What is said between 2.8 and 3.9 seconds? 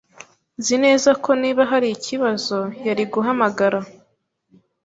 yari guhamagara.